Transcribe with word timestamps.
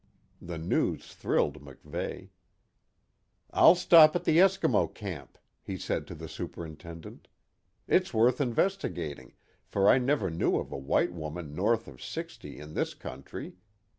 The 0.41 0.57
news 0.57 1.13
thrilled 1.13 1.61
MacVeigh. 1.61 2.29
"I'll 3.51 3.75
stop 3.75 4.15
at 4.15 4.23
the 4.23 4.39
Eskimo 4.39 4.91
camp," 4.91 5.37
he 5.61 5.77
said 5.77 6.07
to 6.07 6.15
the 6.15 6.27
superintendent. 6.27 7.27
"It's 7.87 8.11
worth 8.11 8.41
investigating, 8.41 9.35
for 9.67 9.87
I 9.87 9.99
never 9.99 10.31
knew 10.31 10.57
of 10.57 10.71
a 10.71 10.75
white 10.79 11.13
woman 11.13 11.53
north 11.53 11.87
of 11.87 12.01
sixty 12.01 12.57
in 12.57 12.73
this 12.73 12.95
country. 12.95 13.57